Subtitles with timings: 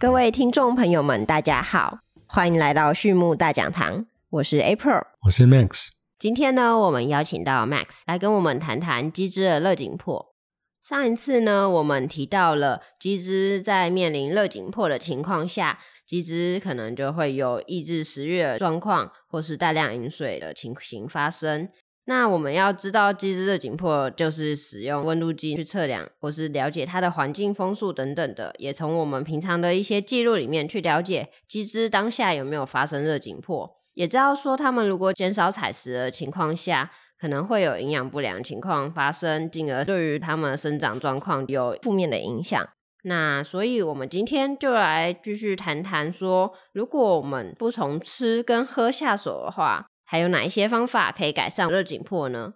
[0.00, 1.98] 各位听众朋友们，大家好，
[2.28, 5.88] 欢迎来到畜牧大讲堂，我是 April，我是 Max。
[6.16, 10.36] 今天呢，我们邀请到 Max 来跟我们谈谈鸡只的热紧迫。
[10.80, 21.68] 上一次呢，我们提到了鸡只在面临热紧迫的情况下，鸡只可能就会有抑制食欲的状况，或是大量饮水的情形发生。
[22.08, 36.90] 那我们要知道鸡只热紧迫，就是使用温度计去测量，或是了解它的环境风速等等的，也从我们平常的一些记录里面去了解鸡只当下有没有发生热紧迫，也知道说它们如果减少采食的情况下，
[37.20, 42.66] 可能会有营养不良情况发生，进而对于它们生长状况有负面的影响。
[43.02, 49.84] 那所以，我们今天就来继续谈谈说，如果我们不从吃跟喝下手的话。
[50.10, 52.54] 还有哪一些方法可以改善热紧迫呢？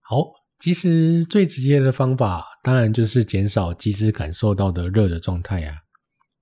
[0.00, 5.74] 好，其实最直接的方法，当然就是减少鸡只感受到的热的状态啊。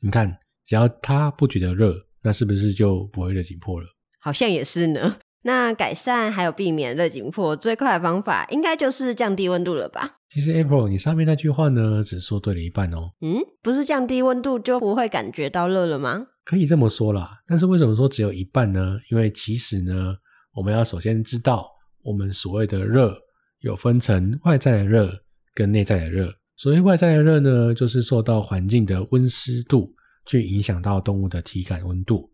[0.01, 3.89] 你看，只要它不觉得热，那是不是就不会热紧迫了？
[4.21, 5.17] 好像也是呢。
[5.43, 10.19] 那改善还有避免热紧迫最快的方法，应该就是降低温度了吧？
[10.29, 13.11] 其实 April，你上面那句话呢，只说对了一半哦。
[13.23, 16.29] 嗯，不是降低温度就不会感觉到热了吗？
[16.45, 19.01] 可以这么说啦，但是为什么说只有一半呢？
[19.11, 20.15] 因为其实呢。
[20.59, 21.71] 我们要首先知道，
[22.03, 23.17] 我们所谓的热
[23.61, 25.17] 有分成外在的热
[25.55, 26.35] 跟内在的热。
[26.57, 29.95] 所谓外在的热呢，就是受到环境的温湿度
[30.27, 32.29] 去影响到动物的体感温度。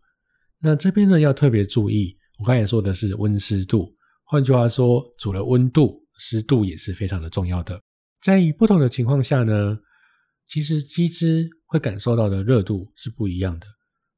[0.57, 7.79] 那这边呢要特别注意，我刚才说的是温湿度，换句话说，除了温度，湿度也是非常的重要的。
[8.23, 9.77] 在不同的情况下呢，
[10.47, 13.67] 其实鸡只会感受到的热度是不一样的。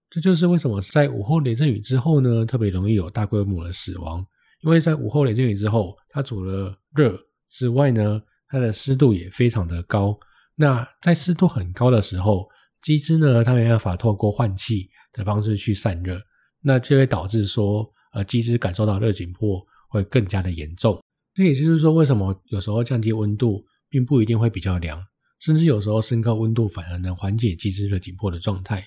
[0.09, 4.25] 这就是为什么在午后雷阵雨之后呢，特别容易有大规模的死亡。
[4.61, 10.17] 因为在午后雷阵雨之后，它除了热之外呢，它的湿度也非常的高。
[10.55, 12.47] 那在湿度很高的时候，
[12.81, 16.19] 鸡只呢，它没办法透过换气的方式去散热，
[16.61, 20.99] 那就会导致说，呃，鸡只感受到热紧迫会更加的严重。
[21.35, 24.99] 这也就是说，为什么有时候降低温度并不一定会比较凉，
[25.39, 28.83] 甚至有时候升高温度反而能缓解鸡只热紧迫的状态。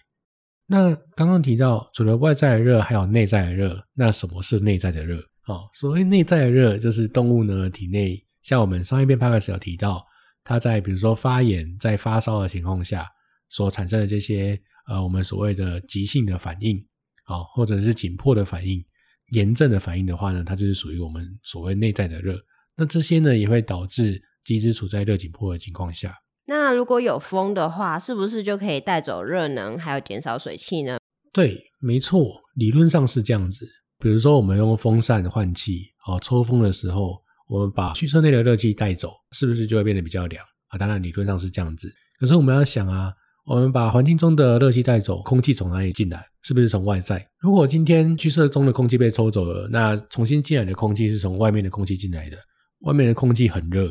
[0.73, 3.85] 那刚刚提到，除了外在的热，还有内在的热。
[3.93, 5.17] 那什么是内在的热？
[5.47, 10.07] 哦，所谓内在的热，就是动物呢体内，像我们上一篇 p o d 有提到，
[10.45, 13.05] 它在比如说发炎、在发烧的情况下
[13.49, 16.79] 所产生的这些呃，我们所谓的急性的反应，
[17.25, 18.81] 啊，或者是紧迫的反应、
[19.33, 22.39] 炎症的反应的话呢，它就是属于我们所谓内在的热。
[22.77, 26.15] 那这些呢，也会导致机制处在热紧迫的情况下。
[26.51, 30.99] 那如果有风的话，是不是就可以带走热能，还有减少水汽呢？
[31.33, 33.69] 对，没错，理论上是这样子。
[34.01, 40.77] 比如说，我们用风扇换气，哦，抽风的时候，我们把畜舍内的热气带走，是不是就会变得比较凉啊？
[40.77, 41.89] 当然，理论上是这样子。
[42.19, 43.13] 可是我们要想啊，
[43.47, 46.21] 我们把环境中的热气带走，空气从哪里进来？
[46.43, 47.25] 是不是从外在？
[47.39, 52.37] 如果今天畜舍中的空气被抽走了，那重新进来的空气是从外面的空气进来的，
[52.81, 53.89] 外面的空气很热，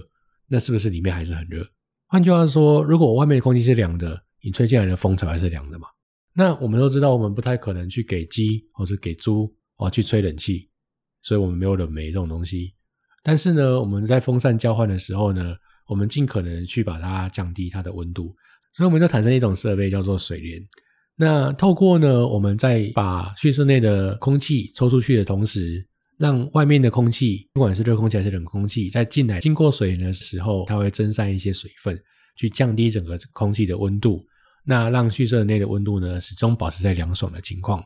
[0.50, 1.66] 那是不是里面还是很热？
[2.12, 5.88] 换句话说，如果外面的空气是凉的，你吹进来的风才会是凉的嘛？
[6.34, 10.68] 那我们都知道，我们不太可能去给鸡或者给猪哦去吹冷气，
[11.22, 12.74] 所以我们没有冷媒这种东西。
[13.22, 15.56] 但是呢，我们在风扇交换的时候呢，
[15.86, 18.36] 我们尽可能去把它降低它的温度，
[18.74, 20.60] 所以我们就产生一种设备叫做水帘。
[21.16, 25.88] 那透过呢，我们在把畜舍内的空气抽出去的同时，
[26.20, 31.98] 让外面的空气，不管是热空气还是冷空气，在进来经过水的时候，它会蒸散一些水分，
[32.36, 34.26] 去降低整个空气的温度。
[34.66, 37.82] 那让蓄舍内的温度呢，始终保持在凉爽的情况。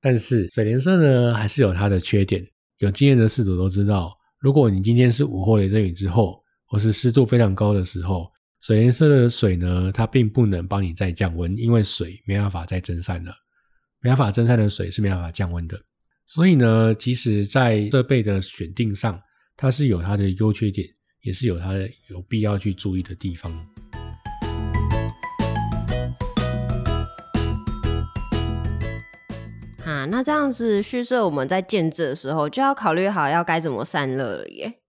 [0.00, 2.44] 但是水帘色呢，还是有它的缺点。
[2.78, 8.28] 有经验的饲主都知道，如果你今天是午后雷阵雨之后，或是湿度非常高的时候，
[8.62, 13.32] 水帘色的水呢，它并不能帮你再降温，因为水没办法再蒸散了，
[14.00, 15.80] 没办法蒸散的水是没办法降温的。
[16.28, 19.22] 所以呢，即使，在设备的选定上，
[19.56, 20.84] 它是有它的优缺点，
[21.22, 23.52] 也是有它的有必要去注意的地方。
[29.84, 34.80] 啊，那这样子蓄设我们在建制的时候，就要考虑好要该怎么散热了耶。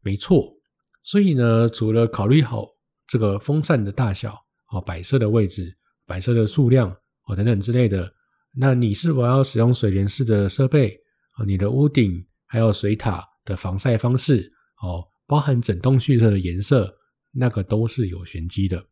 [0.00, 0.54] 没错，
[1.02, 2.64] 所以呢，除了考虑好
[3.06, 4.34] 这个风扇的大小、
[4.70, 5.76] 哦摆设的位置、
[6.06, 6.88] 摆设的数量、
[7.26, 8.10] 哦等等之类的。
[8.58, 10.98] 那你是否要使用水帘式的设备
[11.36, 11.44] 啊？
[11.44, 14.50] 你的屋顶还有水塔的防晒方式
[14.82, 16.92] 哦，包含整栋宿舍的颜色，
[17.32, 18.82] 那个都是有玄机的。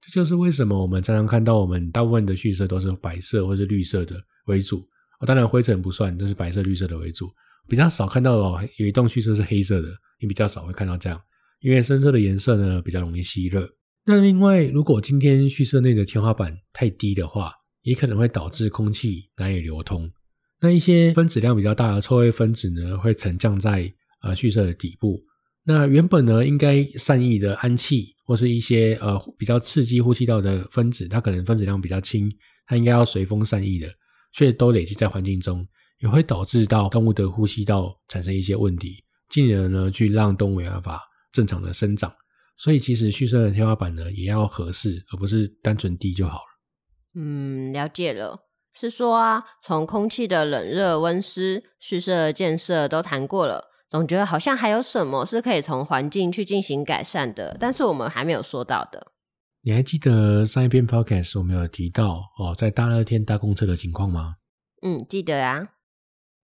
[0.00, 4.16] 这就是为什么我们常常看到我们大部分的畜舍都是白色或是绿色的
[4.46, 4.86] 为主
[5.20, 5.26] 哦。
[5.26, 7.28] 当然灰尘不算，都是白色、绿色的为主。
[7.66, 9.88] 比较少看到哦，有一栋畜舍是黑色的，
[10.20, 11.20] 你比较少会看到这样，
[11.60, 13.68] 因为深色的颜色呢比较容易吸热。
[14.04, 17.52] 那另外，如果今天宿舍内的天花板太低的话，
[17.82, 20.10] 也可能会导致空气难以流通。
[20.60, 23.92] 那一些分子量比较大的臭味分子呢，会沉降在
[24.22, 25.22] 呃蓄色的底部。
[25.64, 32.28] 那原本呢，应该善意的氨气或是一些呃比较刺激呼吸道的分子，它可能分子量比较轻，
[32.66, 33.88] 它应该要随风散逸的，
[34.32, 35.66] 却都累积在环境中，
[36.00, 41.02] 也会导致到动物的呼吸道产生一些问题，进而呢去让动物没办法
[41.32, 42.10] 正常的生长。
[42.56, 46.47] 所以其实蓄色的天花板呢也要合适，而不是单纯低就好了。
[47.18, 48.44] 嗯，了解了。
[48.72, 59.08] 是说啊，从空气的冷热温湿、蓄色建设都谈过了，总觉得好像还有什么是可以从环境去进行改善的，但是我们还没有说到的。
[59.62, 64.36] 你还记得上一篇 podcast 我们有提到哦，在大热天搭公车的情况吗？
[64.82, 65.70] 嗯，记得啊。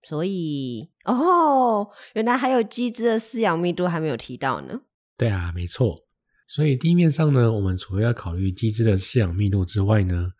[0.02, 4.80] 所以哦，原来还有机制的饲养密度还没有提到呢。
[5.16, 6.00] 对啊，没错。
[6.48, 10.30] 所以地面上呢，我们除了要考虑机制的饲养密度之外呢，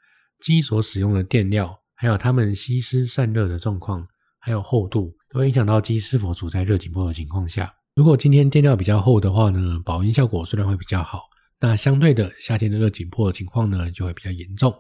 [0.44, 4.06] 鸡所使用的垫料，还有它们吸湿散热的状况，
[4.38, 7.75] 还有厚度，都会影响到鸡是否处在热紧迫的情况下。
[7.94, 11.23] 如果今天垫料比较厚的话呢，保温效果虽然会比较好，
[11.61, 14.70] 那相对的夏天的热紧迫的情况呢，就会比较严重。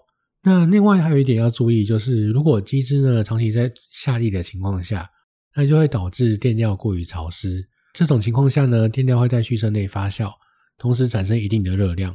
[0.42, 5.08] 那另外还有一点要注意，就是如果鸡只呢长期在夏利的情况下，
[5.56, 7.66] 那就会导致垫料过于潮湿。
[7.94, 10.30] 这种情况下呢，垫料会在畜舍内发酵。
[10.76, 12.14] 同时产生一定的热量，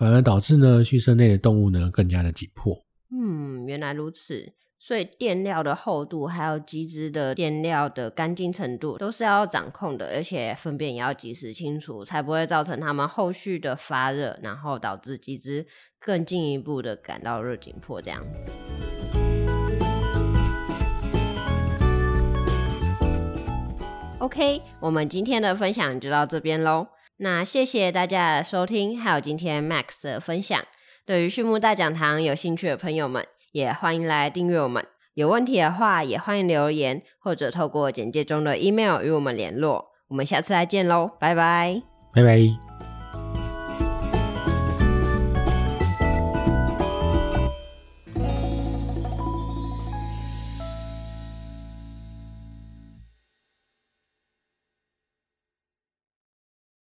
[0.00, 2.74] 反而导致呢畜舍内的动物呢更加的紧迫。
[3.12, 4.54] 嗯，原来如此。
[4.78, 15.66] 所以垫料的厚度，还有鸡只的垫料的干净程度，都是要掌控的，而且粪便也要及时清除，才不会造成它们后续的发热，然后导致鸡只
[15.98, 18.50] 更进一步的感到热紧迫这样子。
[24.20, 26.86] OK，我们今天的分享就到这边喽。
[27.22, 30.58] 那谢谢大家的收听，还有今天 Max 的分享。
[31.04, 34.82] 对于畜牧大讲堂有兴趣的朋友们，也欢迎来订阅我们。
[35.12, 39.90] 有问题的话，也欢迎留言或者透过简介中的 email 与我们联络。
[40.08, 41.82] 我们下次再见喽，拜拜，
[42.14, 42.69] 拜拜。